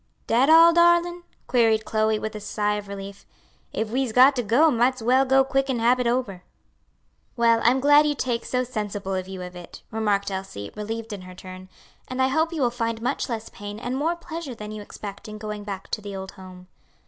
[0.25, 3.23] "Dat all, darlin'?" queried Chloe, with a sigh of relief,
[3.71, 6.41] "if we's got to go, might's well go quick an' hab it ober."
[7.37, 11.21] "Well, I'm glad you take so sensible a view of it," remarked Elsie, relieved in
[11.21, 11.69] her turn;
[12.07, 15.27] "and I hope you will find much less pain and more pleasure than you expect
[15.27, 16.65] in going back to the old home."